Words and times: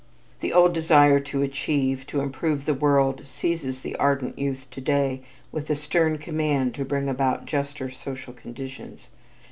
The 0.39 0.51
old 0.51 0.73
desire 0.73 1.19
to 1.19 1.43
achieve, 1.43 2.07
to 2.07 2.21
improve 2.21 2.65
the 2.65 2.73
world, 2.73 3.21
seizes 3.27 3.81
the 3.81 3.95
ardent 3.97 4.39
youth 4.39 4.65
to 4.71 4.81
day 4.81 5.21
with 5.51 5.69
a 5.69 5.75
stern 5.75 6.17
command 6.17 6.73
to 6.73 6.85
bring 6.85 7.07
about 7.07 7.45
juster 7.45 7.91
social 7.91 8.33
conditions. 8.33 9.09